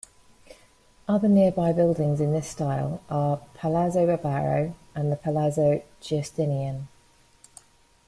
[1.07, 6.87] Other nearby buildings in this style are Palazzo Barbaro and the Palazzo Giustinian.